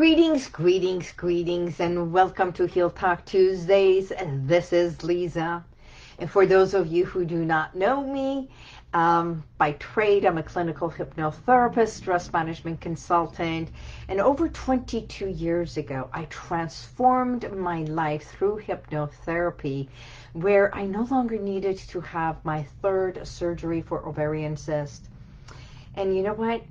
[0.00, 4.10] Greetings, greetings, greetings, and welcome to Heal Talk Tuesdays.
[4.46, 5.62] This is Lisa.
[6.18, 8.48] And for those of you who do not know me,
[8.94, 13.68] um, by trade, I'm a clinical hypnotherapist, stress management consultant,
[14.08, 19.88] and over 22 years ago, I transformed my life through hypnotherapy,
[20.32, 25.10] where I no longer needed to have my third surgery for ovarian cyst.
[25.94, 26.62] And you know what?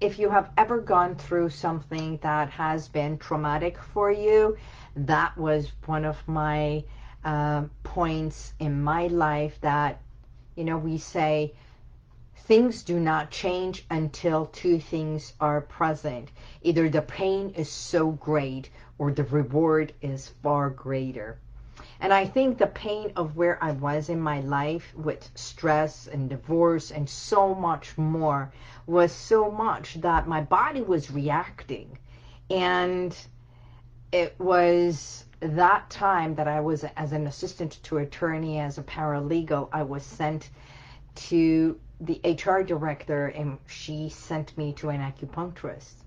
[0.00, 4.56] If you have ever gone through something that has been traumatic for you,
[4.94, 6.84] that was one of my
[7.24, 10.00] uh, points in my life that,
[10.54, 11.52] you know, we say
[12.36, 16.30] things do not change until two things are present.
[16.62, 21.38] Either the pain is so great or the reward is far greater.
[22.00, 26.30] And I think the pain of where I was in my life with stress and
[26.30, 28.52] divorce and so much more
[28.86, 31.98] was so much that my body was reacting.
[32.50, 33.16] And
[34.12, 39.68] it was that time that I was as an assistant to attorney, as a paralegal,
[39.72, 40.50] I was sent
[41.16, 46.04] to the HR director and she sent me to an acupuncturist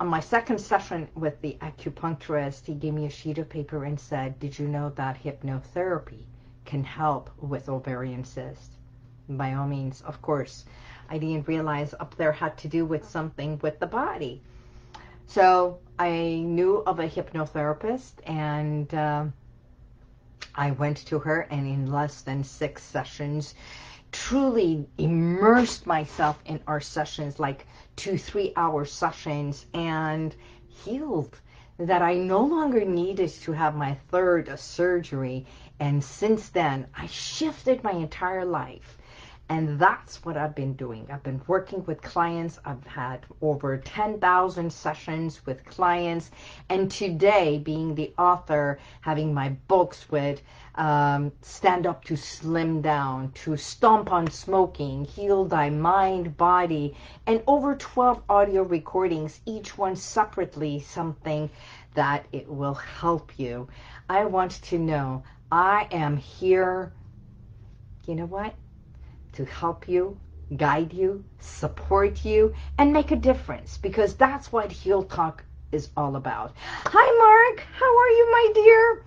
[0.00, 4.00] on my second session with the acupuncturist, he gave me a sheet of paper and
[4.00, 6.24] said, did you know that hypnotherapy
[6.64, 8.70] can help with ovarian cysts?
[9.28, 10.64] By all means, of course.
[11.10, 14.40] I didn't realize up there had to do with something with the body.
[15.26, 19.26] So I knew of a hypnotherapist and uh,
[20.54, 23.54] I went to her and in less than six sessions,
[24.12, 27.66] truly immersed myself in our sessions, like
[28.00, 30.34] two, three hour sessions and
[30.66, 31.38] healed
[31.78, 35.44] that I no longer needed to have my third surgery.
[35.78, 38.96] And since then, I shifted my entire life
[39.50, 41.08] and that's what I've been doing.
[41.10, 42.60] I've been working with clients.
[42.64, 46.30] I've had over 10,000 sessions with clients.
[46.68, 50.40] And today, being the author, having my books with
[50.76, 56.96] um, Stand Up to Slim Down, to Stomp on Smoking, Heal Thy Mind, Body,
[57.26, 61.50] and over 12 audio recordings, each one separately something
[61.94, 63.66] that it will help you.
[64.08, 66.92] I want to know I am here.
[68.06, 68.54] You know what?
[69.32, 70.18] To help you,
[70.56, 76.16] guide you, support you, and make a difference because that's what Heal Talk is all
[76.16, 76.54] about.
[76.86, 77.66] Hi, Mark.
[77.78, 79.02] How are you, my dear?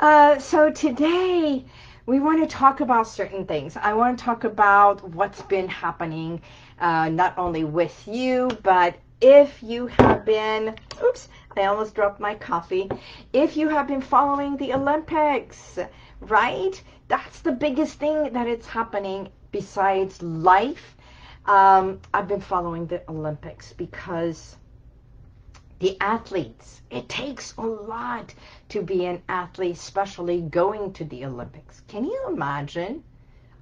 [0.00, 1.64] Uh, so today
[2.06, 3.76] we want to talk about certain things.
[3.76, 6.40] I want to talk about what's been happening
[6.78, 12.36] uh, not only with you, but if you have been, oops, I almost dropped my
[12.36, 12.88] coffee.
[13.32, 15.78] If you have been following the Olympics,
[16.20, 16.80] right?
[17.08, 20.96] That's the biggest thing that it's happening besides life,
[21.46, 24.56] um, I've been following the Olympics because
[25.78, 28.34] the athletes, it takes a lot
[28.70, 31.82] to be an athlete, especially going to the Olympics.
[31.88, 33.04] Can you imagine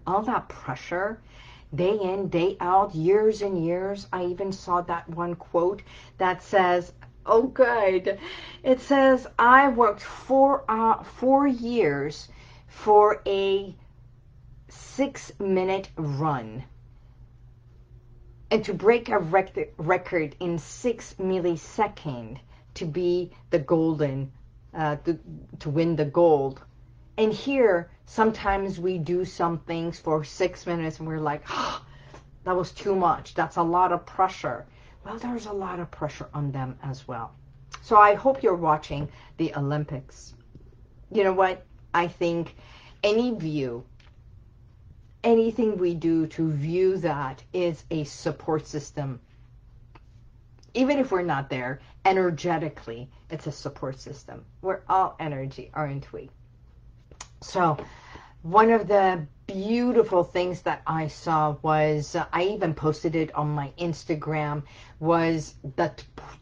[0.06, 1.20] all that pressure?
[1.74, 4.06] Day in, day out, years and years.
[4.12, 5.82] I even saw that one quote
[6.16, 6.92] that says,
[7.26, 8.18] oh good,
[8.62, 12.28] it says, I worked four, uh, four years
[12.68, 13.74] for a
[14.76, 16.64] six minute run
[18.50, 22.38] and to break a rec record in six millisecond
[22.74, 24.30] to be the golden,
[24.74, 25.18] uh, to,
[25.58, 26.60] to win the gold.
[27.18, 31.84] And here, sometimes we do some things for six minutes and we're like, oh,
[32.44, 33.34] that was too much.
[33.34, 34.66] That's a lot of pressure.
[35.04, 37.32] Well, there's a lot of pressure on them as well.
[37.82, 39.08] So I hope you're watching
[39.38, 40.34] the Olympics.
[41.10, 41.64] You know what?
[41.94, 42.54] I think
[43.02, 43.84] any view
[45.26, 49.20] anything we do to view that is a support system.
[50.72, 54.44] Even if we're not there, energetically, it's a support system.
[54.62, 56.30] We're all energy, aren't we?
[57.40, 57.76] So
[58.42, 63.48] one of the beautiful things that I saw was, uh, I even posted it on
[63.48, 64.62] my Instagram,
[65.00, 65.92] was the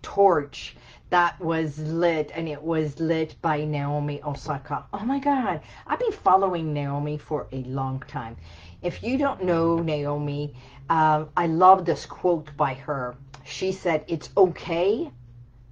[0.03, 0.77] torch
[1.11, 4.85] that was lit and it was lit by Naomi Osaka.
[4.93, 8.37] Oh my God, I've been following Naomi for a long time.
[8.85, 10.55] If you don't know Naomi,
[10.91, 13.17] uh, I love this quote by her.
[13.43, 15.11] She said, it's okay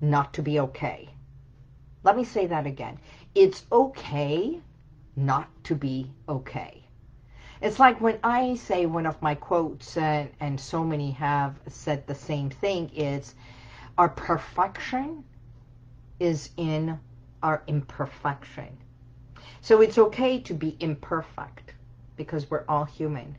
[0.01, 1.11] not to be okay.
[2.05, 2.99] Let me say that again.
[3.35, 4.63] It's okay
[5.15, 6.85] not to be okay.
[7.61, 12.07] It's like when I say one of my quotes, and, and so many have said
[12.07, 13.35] the same thing, is
[13.99, 15.23] our perfection
[16.19, 16.99] is in
[17.43, 18.75] our imperfection.
[19.61, 21.75] So it's okay to be imperfect
[22.23, 23.37] because we're all human.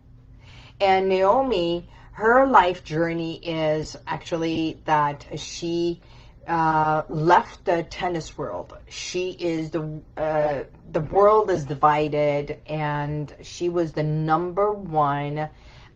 [0.79, 6.01] And Naomi, her life journey is actually that she
[6.47, 8.77] uh, left the tennis world.
[8.89, 15.49] She is the uh, the world is divided, and she was the number one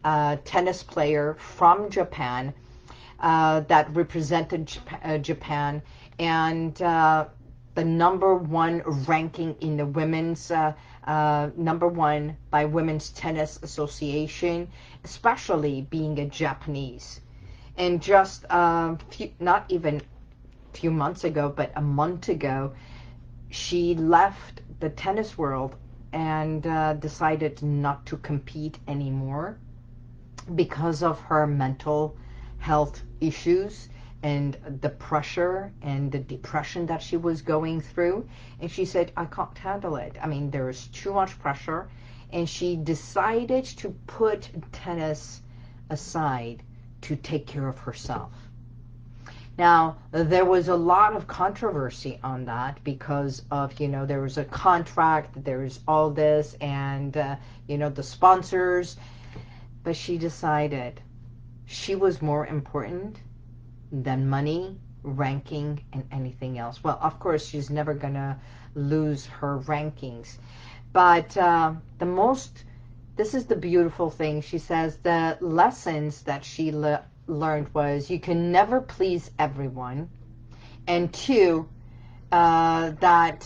[0.04, 2.54] uh, tennis player from Japan
[3.20, 5.82] uh, that represented Japan, uh, Japan
[6.20, 7.26] and uh,
[7.78, 14.68] the number one ranking in the women's uh, uh, number one by Women's Tennis Association,
[15.04, 17.22] especially being a Japanese.
[17.78, 22.74] And just uh, few, not even a few months ago, but a month ago,
[23.52, 25.76] she left the tennis world
[26.14, 29.60] and uh, decided not to compete anymore
[30.56, 32.18] because of her mental
[32.58, 33.90] health issues
[34.24, 38.28] and the pressure and the depression that she was going through.
[38.60, 40.18] And she said, I can't handle it.
[40.22, 41.88] I mean, there's too much pressure.
[42.32, 45.42] And she decided to put tennis
[45.90, 46.64] aside
[47.02, 48.32] to take care of herself.
[49.58, 54.38] Now, there was a lot of controversy on that because of, you know, there was
[54.38, 57.38] a contract, there's all this, and, uh,
[57.68, 58.98] you know, the sponsors.
[59.84, 61.02] But she decided
[61.66, 63.18] she was more important
[63.92, 66.84] than money, ranking, and anything else.
[66.84, 68.38] Well, of course, she's never going to
[68.76, 70.38] lose her rankings.
[70.94, 72.64] But uh, the most,
[73.16, 74.42] this is the beautiful thing.
[74.42, 80.10] She says the lessons that she le learned was you can never please everyone.
[80.88, 81.68] And two,
[82.32, 83.46] uh, that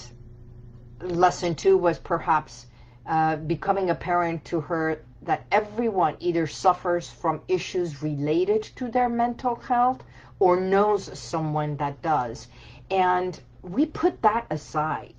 [1.02, 2.68] lesson two was perhaps
[3.08, 9.56] uh, becoming apparent to her that everyone either suffers from issues related to their mental
[9.56, 10.04] health
[10.42, 12.48] or knows someone that does.
[12.90, 15.14] And we put that aside.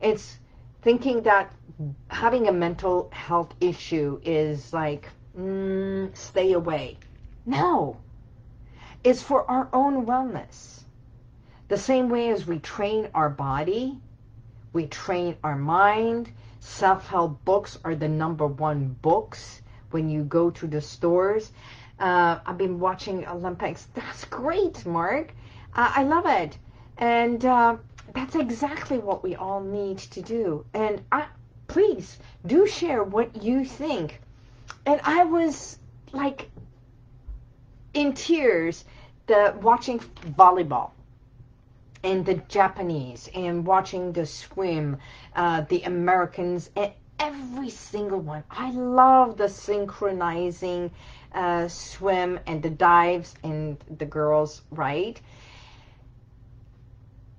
[0.00, 0.38] It's
[0.80, 1.52] thinking that
[2.08, 6.96] having a mental health issue is like, mm, stay away.
[7.44, 7.98] No.
[9.04, 10.84] It's for our own wellness.
[11.68, 13.98] The same way as we train our body,
[14.72, 16.32] we train our mind.
[16.60, 19.60] Self-help books are the number one books
[19.90, 21.52] when you go to the stores.
[22.00, 23.86] Uh, I've been watching Olympics.
[23.94, 25.32] That's great, Mark.
[25.74, 26.58] Uh, I love it.
[26.98, 27.76] And uh,
[28.14, 30.64] that's exactly what we all need to do.
[30.74, 31.26] And I,
[31.68, 34.20] please do share what you think.
[34.84, 35.78] And I was
[36.12, 36.50] like
[37.94, 38.84] in tears
[39.26, 40.00] the watching
[40.36, 40.90] volleyball
[42.02, 44.98] and the Japanese and watching the swim,
[45.36, 48.42] uh, the Americans, and every single one.
[48.50, 50.90] I love the synchronizing
[51.32, 55.20] uh, swim and the dives and the girls, right?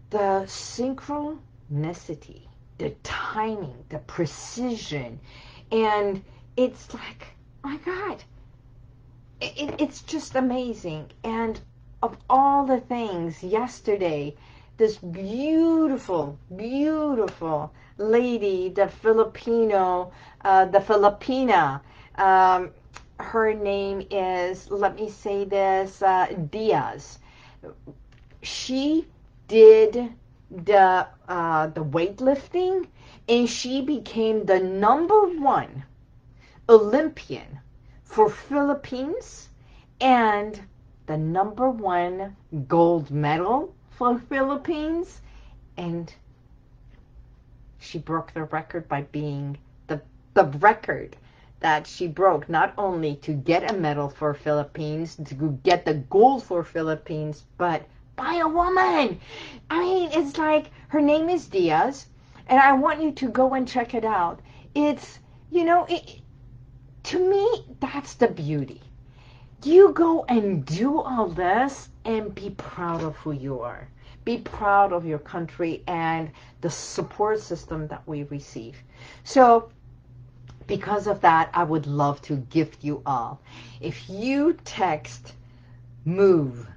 [0.09, 2.47] The synchronicity,
[2.77, 5.19] the timing, the precision,
[5.71, 6.23] and
[6.57, 7.27] it's like,
[7.63, 8.23] my God,
[9.39, 11.11] it, it's just amazing.
[11.23, 11.59] And
[12.03, 14.35] of all the things, yesterday,
[14.77, 20.11] this beautiful, beautiful lady, the Filipino,
[20.43, 21.81] uh, the Filipina,
[22.15, 22.71] um,
[23.21, 27.19] her name is, let me say this, uh, Diaz.
[28.41, 29.07] She
[29.47, 30.13] did
[30.49, 32.87] the uh, the weightlifting,
[33.29, 35.83] and she became the number one
[36.67, 37.59] Olympian
[38.03, 39.49] for Philippines
[39.99, 40.61] and
[41.05, 42.35] the number one
[42.67, 45.21] gold medal for Philippines
[45.77, 46.13] and
[47.79, 50.01] she broke the record by being the
[50.33, 51.15] the record
[51.61, 56.43] that she broke not only to get a medal for Philippines to get the gold
[56.43, 59.19] for Philippines but by a woman
[59.69, 62.07] I mean it's like her name is Diaz
[62.47, 64.41] and I want you to go and check it out
[64.75, 66.21] it's you know it,
[67.03, 68.81] to me, that's the beauty.
[69.63, 73.87] You go and do all this and be proud of who you are.
[74.23, 78.77] Be proud of your country and the support system that we receive.
[79.23, 79.71] So
[80.67, 83.41] because of that, I would love to gift you all.
[83.79, 85.33] If you text
[86.05, 86.67] MOVE,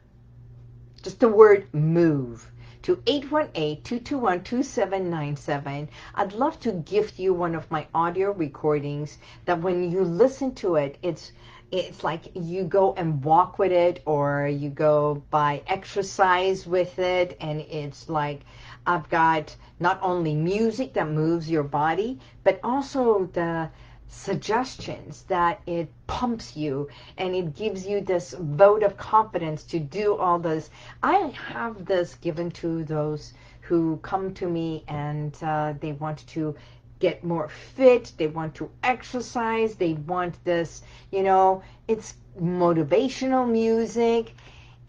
[1.02, 2.50] just the word MOVE,
[2.84, 5.88] to 818-221-2797.
[6.14, 10.76] I'd love to gift you one of my audio recordings that when you listen to
[10.76, 11.32] it, it's
[11.72, 17.38] it's like you go and walk with it or you go by exercise with it
[17.40, 18.42] and it's like
[18.86, 23.70] I've got not only music that moves your body but also the
[24.08, 26.88] suggestions that it pumps you
[27.18, 30.70] and it gives you this vote of confidence to do all this.
[31.02, 36.54] I have this given to those who come to me and uh, they want to
[37.00, 44.34] get more fit, they want to exercise, they want this, you know, it's motivational music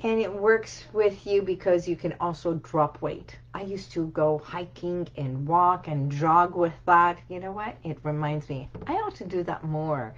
[0.06, 3.36] and it works with you because you can also drop weight.
[3.56, 7.18] I used to go hiking and walk and jog with that.
[7.28, 7.76] You know what?
[7.84, 10.14] It reminds me, I ought to do that more.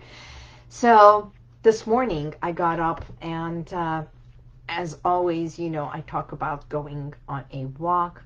[0.68, 1.32] So
[1.64, 4.04] this morning I got up and uh,
[4.68, 8.22] as always, you know, I talk about going on a walk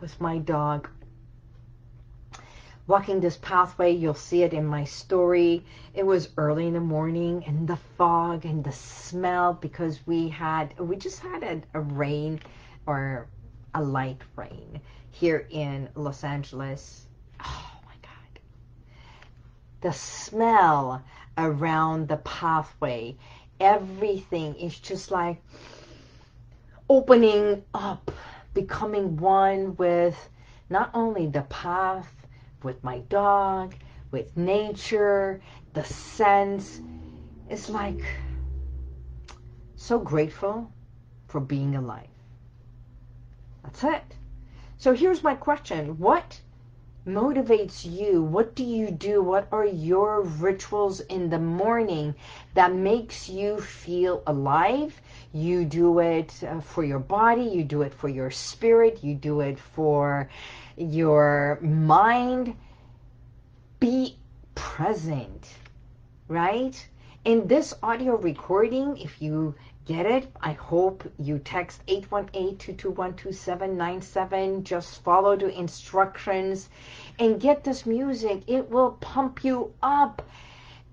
[0.00, 0.88] with my dog.
[2.90, 5.64] Walking this pathway, you'll see it in my story.
[5.94, 10.76] It was early in the morning and the fog and the smell because we had,
[10.76, 12.40] we just had a, a rain
[12.86, 13.28] or
[13.76, 14.80] a light rain
[15.12, 17.06] here in Los Angeles.
[17.38, 18.40] Oh my God.
[19.82, 21.04] The smell
[21.38, 23.14] around the pathway,
[23.60, 25.40] everything is just like
[26.88, 28.10] opening up,
[28.52, 30.28] becoming one with
[30.68, 32.19] not only the path,
[32.62, 33.74] with my dog,
[34.10, 35.40] with nature,
[35.74, 36.80] the sense.
[37.48, 38.02] It's like
[39.76, 40.70] so grateful
[41.28, 42.06] for being alive.
[43.62, 44.16] That's it.
[44.78, 45.98] So here's my question.
[45.98, 46.40] What
[47.06, 48.22] motivates you?
[48.22, 49.22] What do you do?
[49.22, 52.14] What are your rituals in the morning
[52.54, 55.00] that makes you feel alive?
[55.32, 59.40] You do it uh, for your body, you do it for your spirit, you do
[59.40, 60.28] it for
[60.80, 62.56] your mind.
[63.78, 64.16] Be
[64.54, 65.46] present,
[66.28, 66.88] right?
[67.24, 74.62] In this audio recording, if you get it, I hope you text 818-221-2797.
[74.62, 76.70] Just follow the instructions
[77.18, 78.44] and get this music.
[78.46, 80.22] It will pump you up.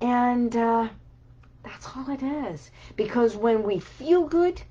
[0.02, 0.90] And uh,
[1.64, 2.72] that's all it is.
[2.96, 4.62] Because when we feel good,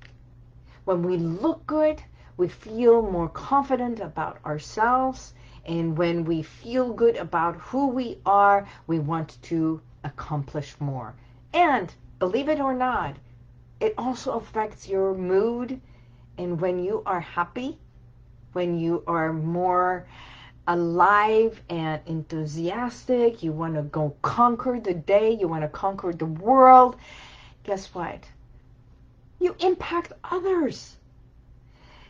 [0.85, 2.01] when we look good,
[2.37, 5.33] we feel more confident about ourselves.
[5.65, 11.13] And when we feel good about who we are, we want to accomplish more.
[11.53, 13.15] And believe it or not,
[13.79, 15.81] it also affects your mood.
[16.37, 17.77] And when you are happy,
[18.53, 20.07] when you are more
[20.67, 26.25] alive and enthusiastic, you want to go conquer the day, you want to conquer the
[26.25, 26.97] world,
[27.63, 28.23] guess what?
[29.39, 30.96] You impact others.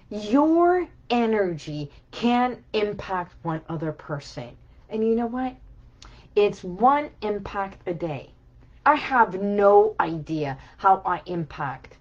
[0.10, 4.56] Your energy can impact one other person.
[4.90, 5.56] And you know what?
[6.36, 8.32] It's one impact a day.
[8.86, 11.98] I have no idea how I impact.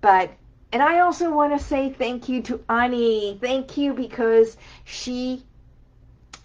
[0.00, 0.30] But,
[0.72, 3.36] and I also want to say thank you to Ani.
[3.40, 5.44] Thank you because she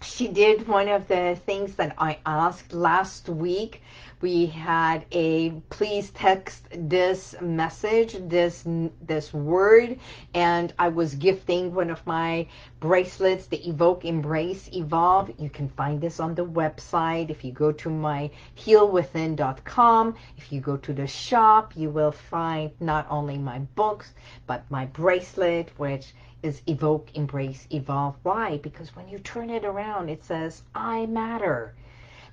[0.02, 3.82] she did one of the things that I asked last week.
[4.20, 8.64] We had a please text this message, this
[9.02, 9.98] this word,
[10.32, 12.46] and I was gifting one of my
[12.80, 15.32] bracelets, the Evoke, Embrace, Evolve.
[15.38, 17.28] You can find this on the website.
[17.28, 22.70] If you go to my healwithin.com, if you go to the shop, you will find
[22.80, 24.14] not only my books,
[24.46, 26.14] but my bracelet, which
[26.46, 28.16] is evoke, embrace, evolve.
[28.22, 28.56] Why?
[28.58, 31.74] Because when you turn it around, it says, I matter.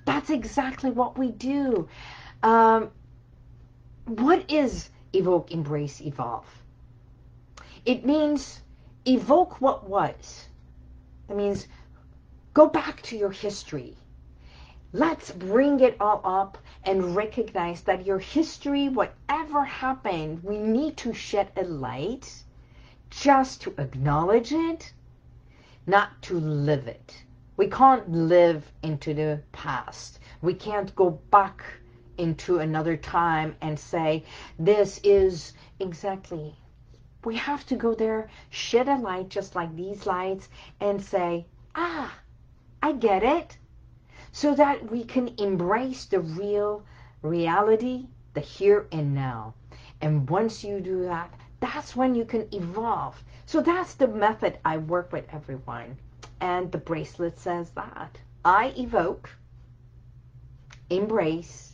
[0.06, 1.88] That's exactly what we do.
[2.42, 2.90] Um,
[4.06, 6.46] what is evoke, embrace, evolve?
[7.84, 8.60] It means
[9.06, 10.46] evoke what was.
[11.28, 11.66] That means
[12.52, 13.96] go back to your history.
[14.92, 21.12] Let's bring it all up and recognize that your history, whatever happened, we need to
[21.12, 22.43] shed a light
[23.20, 24.92] just to acknowledge it,
[25.86, 27.22] not to live it.
[27.56, 30.18] We can't live into the past.
[30.42, 31.62] We can't go back
[32.18, 34.24] into another time and say,
[34.58, 36.56] this is exactly.
[37.24, 40.48] We have to go there, shed a light just like these lights
[40.80, 42.12] and say, ah,
[42.82, 43.56] I get it.
[44.32, 46.84] So that we can embrace the real
[47.22, 49.54] reality, the here and now.
[50.00, 51.32] And once you do that,
[51.64, 53.24] that's when you can evolve.
[53.46, 55.96] So that's the method I work with everyone.
[56.40, 58.18] And the bracelet says that.
[58.44, 59.30] I evoke,
[60.90, 61.72] embrace,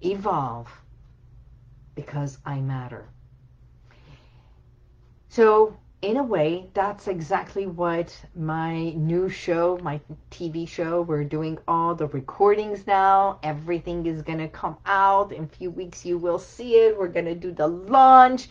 [0.00, 0.70] evolve,
[1.96, 3.08] because I matter.
[5.28, 10.00] So in a way, that's exactly what my new show, my
[10.30, 13.38] TV show, we're doing all the recordings now.
[13.42, 15.32] Everything is going to come out.
[15.32, 16.98] In a few weeks, you will see it.
[16.98, 18.48] We're going to do the launch.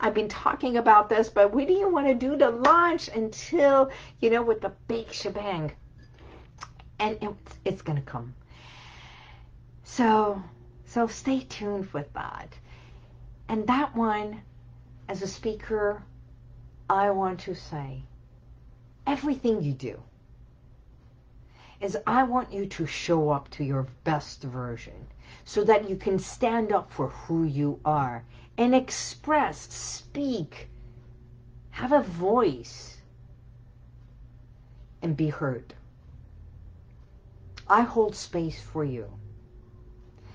[0.00, 3.90] I've been talking about this, but we didn't want to do the launch until,
[4.20, 5.72] you know, with the big shebang.
[7.00, 8.34] And it's, it's going to come.
[9.84, 10.42] So,
[10.86, 12.52] so stay tuned with that.
[13.48, 14.42] And that one,
[15.08, 16.02] as a speaker,
[16.88, 18.02] I want to say
[19.06, 20.00] everything you do,
[21.80, 25.06] is I want you to show up to your best version
[25.44, 28.24] so that you can stand up for who you are
[28.56, 30.68] and express, speak,
[31.70, 32.98] have a voice,
[35.00, 35.74] and be heard.
[37.68, 39.12] I hold space for you.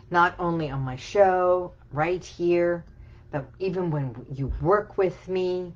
[0.10, 2.86] Not only on my show, right here,
[3.32, 5.74] but even when you work with me,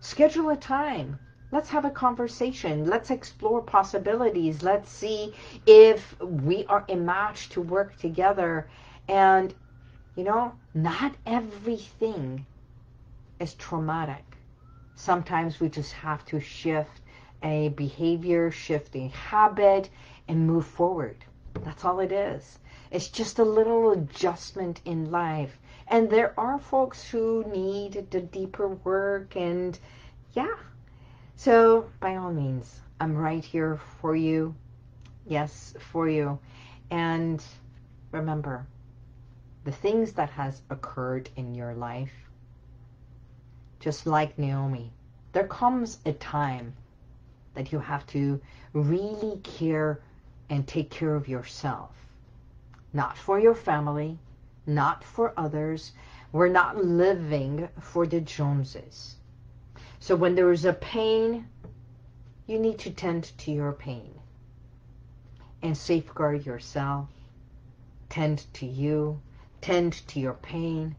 [0.00, 1.18] schedule a time.
[1.52, 2.86] Let's have a conversation.
[2.86, 4.62] Let's explore possibilities.
[4.62, 5.34] Let's see
[5.66, 8.70] if we are a match to work together.
[9.06, 9.54] And,
[10.16, 12.46] you know, not everything
[13.38, 14.24] is traumatic.
[14.94, 17.02] Sometimes we just have to shift
[17.42, 19.90] a behavior, shift a habit,
[20.28, 21.22] and move forward.
[21.64, 22.60] That's all it is.
[22.90, 25.58] It's just a little adjustment in life.
[25.88, 29.78] And there are folks who need the deeper work and
[30.32, 30.54] yeah.
[31.44, 34.54] So by all means, I'm right here for you.
[35.26, 36.38] Yes, for you.
[36.92, 37.42] And
[38.12, 38.64] remember,
[39.64, 42.12] the things that has occurred in your life,
[43.80, 44.92] just like Naomi,
[45.32, 46.74] there comes a time
[47.54, 48.40] that you have to
[48.72, 50.00] really care
[50.48, 51.90] and take care of yourself.
[52.92, 54.16] Not for your family,
[54.64, 55.90] not for others.
[56.30, 59.16] We're not living for the Joneses.
[60.02, 61.46] So when there is a pain,
[62.48, 64.12] you need to tend to your pain
[65.62, 67.08] and safeguard yourself,
[68.08, 69.20] tend to you,
[69.60, 70.96] tend to your pain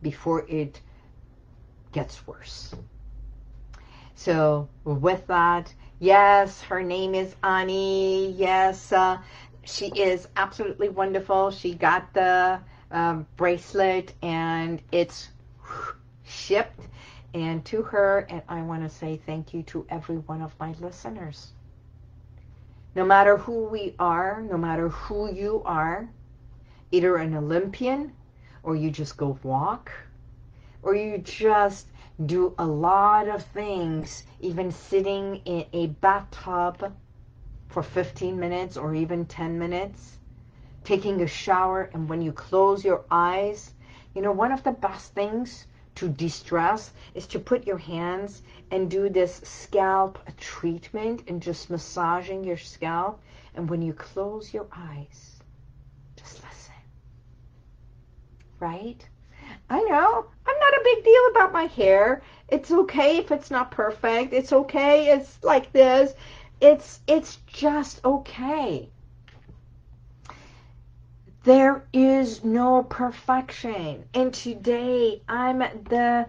[0.00, 0.80] before it
[1.90, 2.72] gets worse.
[4.14, 8.30] So with that, yes, her name is Ani.
[8.30, 9.18] Yes, uh,
[9.64, 11.50] she is absolutely wonderful.
[11.50, 12.60] She got the
[12.92, 15.30] um, bracelet and it's
[16.22, 16.86] shipped
[17.34, 20.74] and to her and I want to say thank you to every one of my
[20.80, 21.52] listeners.
[22.94, 26.08] No matter who we are, no matter who you are,
[26.90, 28.12] either an Olympian
[28.62, 29.92] or you just go walk
[30.82, 31.86] or you just
[32.26, 36.92] do a lot of things, even sitting in a bathtub
[37.68, 40.18] for 15 minutes or even 10 minutes,
[40.84, 43.72] taking a shower, and when you close your eyes,
[44.14, 45.66] you know, one of the best things
[46.00, 52.42] to de-stress is to put your hands and do this scalp treatment and just massaging
[52.42, 53.20] your scalp.
[53.54, 55.42] And when you close your eyes,
[56.16, 56.74] just listen.
[58.58, 59.06] Right?
[59.68, 60.24] I know.
[60.46, 62.22] I'm not a big deal about my hair.
[62.48, 64.32] It's okay if it's not perfect.
[64.32, 65.12] It's okay.
[65.12, 66.14] It's like this.
[66.62, 68.88] It's it's just okay.
[71.42, 74.04] There is no perfection.
[74.12, 76.26] And today I'm the,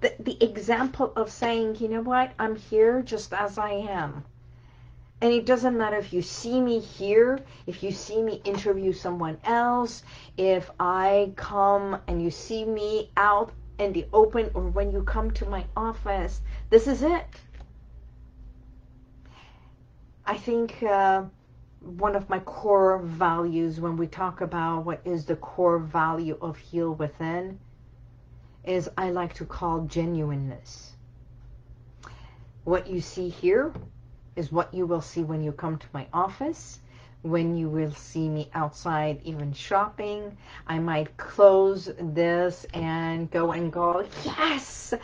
[0.00, 2.32] the the example of saying, you know what?
[2.38, 4.24] I'm here just as I am.
[5.20, 9.38] And it doesn't matter if you see me here, if you see me interview someone
[9.44, 10.04] else,
[10.36, 15.30] if I come and you see me out in the open or when you come
[15.32, 16.40] to my office.
[16.70, 17.26] This is it.
[20.26, 21.24] I think uh,
[21.80, 26.56] one of my core values when we talk about what is the core value of
[26.56, 27.58] Heal Within
[28.64, 30.92] is I like to call genuineness.
[32.64, 33.72] What you see here
[34.36, 36.80] is what you will see when you come to my office,
[37.22, 40.36] when you will see me outside even shopping.
[40.66, 44.94] I might close this and go and go, yes,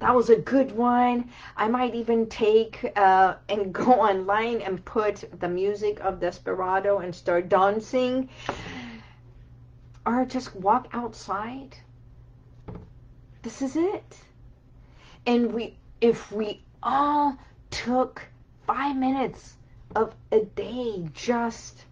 [0.00, 1.30] that was a good one.
[1.56, 7.14] I might even take uh, and go online and put the music of Desperado and
[7.14, 8.28] start dancing.
[10.06, 11.76] Or just walk outside.
[13.42, 14.16] This is it.
[15.26, 17.36] And we, if we all
[17.70, 18.22] took
[18.66, 19.56] five minutes
[19.96, 21.84] of a day just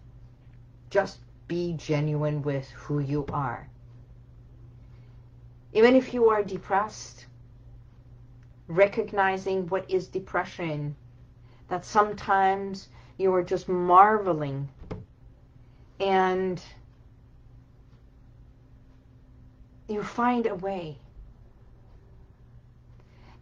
[0.89, 3.67] just be genuine with who you are
[5.73, 7.26] even if you are depressed
[8.67, 10.95] recognizing what is depression
[11.69, 14.69] that sometimes you are just marveling.
[15.99, 16.61] And
[19.87, 20.97] you find a way.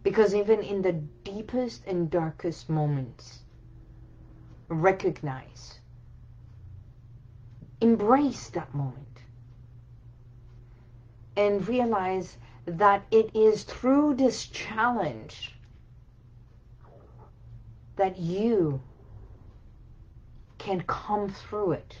[0.02, 3.40] Because even in the deepest and darkest moments,
[4.68, 5.80] recognize,
[7.80, 9.22] embrace that moment,
[11.36, 15.54] and realize that it is through this challenge
[17.96, 18.82] that you
[20.58, 21.96] can come through it.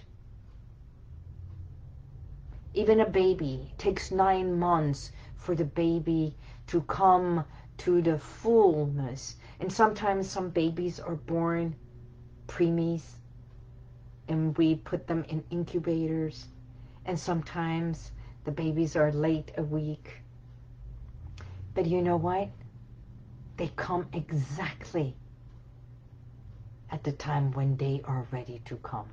[2.74, 7.44] Even a baby takes nine months for the baby to come
[7.78, 9.36] to the fullness.
[9.60, 11.76] And sometimes some babies are born
[12.48, 13.02] preemies
[14.28, 16.46] and we put them in incubators
[17.04, 18.10] and sometimes
[18.44, 20.22] the babies are late a week.
[21.76, 22.48] But you know what?
[23.58, 25.14] They come exactly
[26.90, 29.10] at the time when they are ready to come.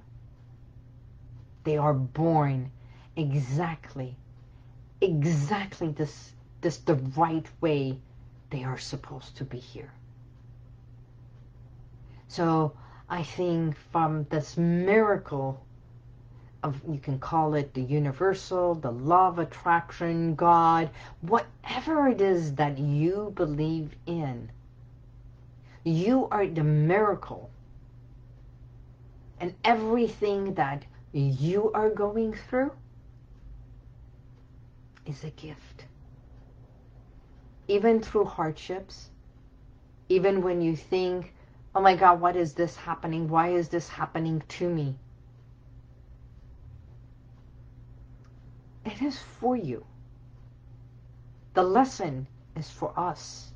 [1.65, 2.71] They are born
[3.17, 4.15] exactly,
[5.02, 7.99] exactly this, this the right way
[8.49, 9.91] they are supposed to be here.
[12.30, 12.78] So
[13.10, 15.65] I think from this miracle
[16.63, 20.89] of, you can call it the universal, the law of attraction, God,
[21.21, 24.49] whatever it is that you believe in,
[25.84, 27.49] you are the miracle.
[29.39, 32.71] And everything that you are going through
[35.06, 35.86] is a gift.
[37.67, 39.10] Even through hardships,
[40.08, 41.34] even when you think,
[41.76, 43.28] oh my God, what is this happening?
[43.28, 44.95] Why is this happening to me?
[48.85, 49.85] It is for you.
[51.53, 53.51] The lesson is for us.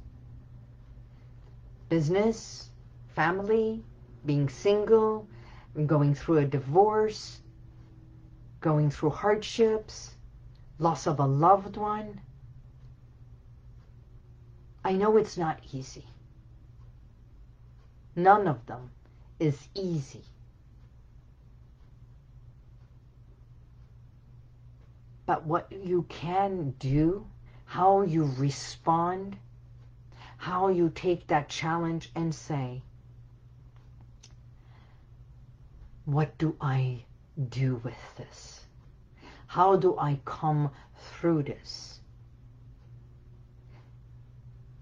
[1.90, 2.70] Business,
[3.16, 3.84] family,
[4.26, 5.28] being single,
[5.86, 7.42] going through a divorce,
[8.62, 10.16] going through hardships,
[10.80, 12.22] loss of a loved one.
[14.84, 16.06] I know it's not easy.
[18.16, 18.92] None of them
[19.40, 20.24] is easy.
[25.28, 27.28] But what you can do,
[27.66, 29.36] how you respond,
[30.38, 32.82] how you take that challenge and say,
[36.06, 37.04] what do I
[37.50, 38.62] do with this?
[39.48, 42.00] How do I come through this?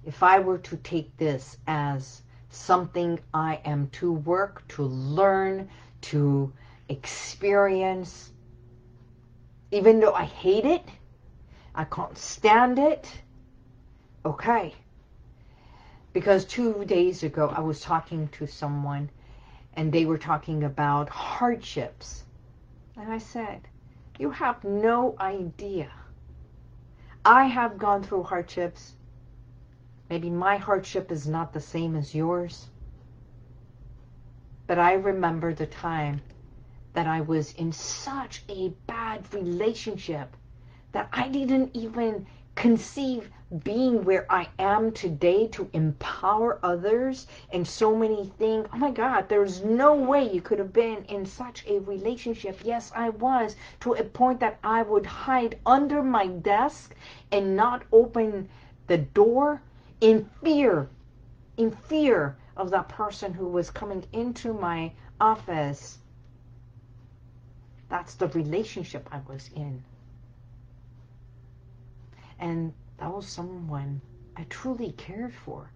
[0.04, 5.70] If I were to take this as something I am to work, to learn,
[6.02, 6.54] to
[6.88, 8.32] experience,
[9.72, 10.84] even though I hate it,
[11.74, 13.22] I can't stand it,
[14.26, 14.74] okay.
[16.14, 19.10] Because two days ago I was talking to someone
[19.74, 22.24] and they were talking about hardships.
[22.96, 23.68] And I said,
[24.18, 25.92] you have no idea.
[27.26, 28.94] I have gone through hardships.
[30.10, 32.68] Maybe my hardship is not the same as yours.
[34.68, 36.22] But I remember the time
[36.96, 40.36] that I was in such a bad relationship
[40.94, 43.30] that I didn't even conceive
[43.64, 48.68] being where I am today to empower others and so many things.
[48.74, 52.60] Oh my God, there's no way you could have been in such a relationship.
[52.64, 56.96] Yes, I was to a point that I would hide under my desk
[57.32, 58.50] and not open
[58.88, 59.62] the door
[60.02, 60.90] in fear,
[61.58, 66.00] in fear of that person who was coming into my office.
[67.96, 69.82] That's the relationship I was in.
[72.38, 74.02] And that was someone
[74.36, 75.72] I truly cared for.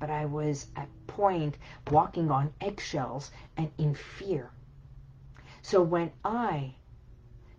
[0.00, 1.56] But I was at point
[1.92, 4.50] walking on eggshells and in fear.
[5.62, 6.74] So when I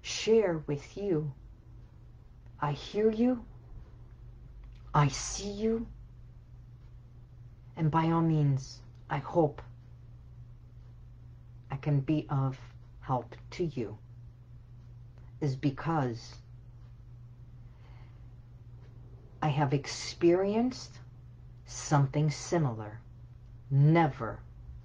[0.01, 1.31] share with you,
[2.59, 3.45] I hear you,
[4.93, 5.87] I see you,
[7.77, 9.61] and by all means, I hope
[11.71, 12.59] I can be of
[13.09, 13.97] help to you,
[15.41, 16.35] is because
[19.41, 20.99] I have experienced
[21.65, 22.99] something similar,
[23.71, 24.39] never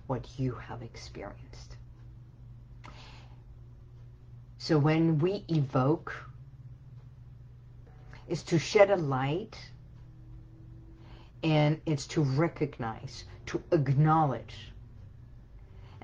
[0.07, 1.77] what you have experienced.
[4.57, 6.15] So when we evoke,
[8.27, 9.55] is to shed a light
[11.43, 14.73] and it's to recognize, to acknowledge.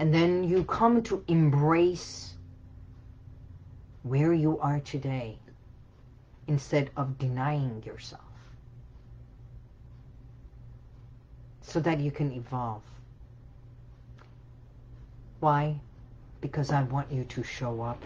[0.01, 2.35] And then you come to embrace
[4.03, 5.39] where you are today
[6.49, 8.25] instead of denying yourself.
[11.71, 12.83] so that you can evolve.
[15.39, 15.81] Why?
[16.41, 18.03] Because I want you to show up.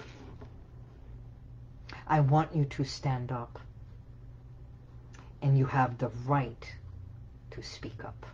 [2.06, 3.58] I want you to stand up.
[5.40, 6.74] And you have the right
[7.52, 8.26] to speak up.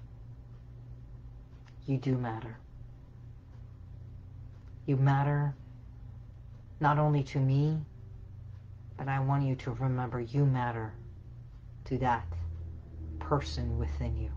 [1.87, 2.57] You do matter.
[4.91, 5.55] You matter
[6.81, 7.79] not only to me,
[8.97, 10.93] but I want you to remember you matter
[11.85, 12.27] to that
[13.21, 14.33] person within you.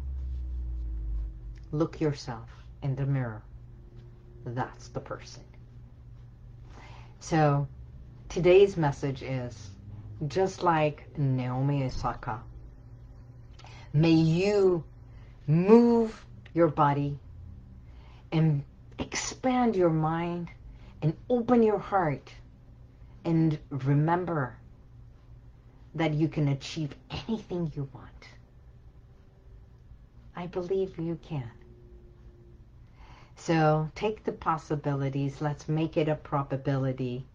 [1.71, 2.51] Look yourself
[2.83, 3.41] in the mirror.
[4.45, 5.41] That's the person.
[7.19, 7.67] So
[8.29, 9.71] today's message is
[10.27, 12.43] just like Naomi Osaka.
[13.91, 14.83] May you
[15.47, 17.17] move your body
[18.31, 18.63] and
[19.03, 20.47] expand your mind
[21.01, 22.33] and open your heart
[23.25, 24.55] and remember
[25.95, 26.95] that you can achieve
[27.27, 28.29] anything you want.
[30.35, 31.51] I believe you can.
[33.35, 37.25] So take the possibilities, let's make it a probability,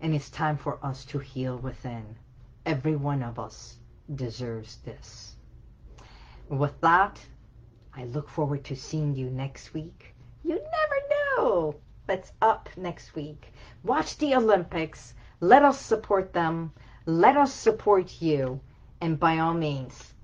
[0.00, 2.16] and it's time for us to heal within.
[2.64, 3.76] Every one of us
[4.14, 5.34] deserves this.
[6.48, 7.20] With that,
[7.94, 10.14] I look forward to seeing you next week.
[10.44, 11.05] You never
[11.36, 11.74] know
[12.06, 13.52] what's up next week.
[13.82, 15.14] Watch the Olympics.
[15.40, 16.72] Let us support them.
[17.04, 18.60] Let us support you.
[19.00, 20.14] And by all means,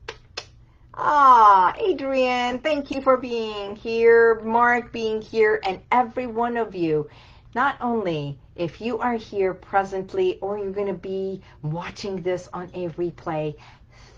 [0.94, 7.08] Ah, Adrian, thank you for being here, Mark being here, and every one of you.
[7.54, 12.70] Not only if you are here presently or you're going to be watching this on
[12.74, 13.54] a replay,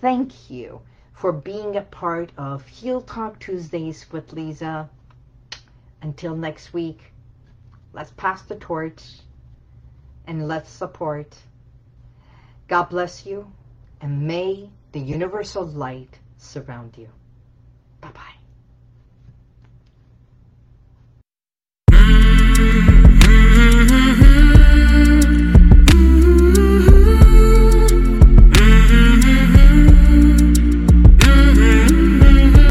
[0.01, 0.81] thank you
[1.13, 4.91] for being a part of Heal Talk Tuesdays with Lisa.
[6.05, 7.15] Until next week,
[7.95, 9.03] let's pass the torch
[10.27, 11.35] and let's support.
[12.69, 13.51] God bless you
[14.03, 17.09] and may the universal light surround you.
[18.03, 18.44] Bye-bye.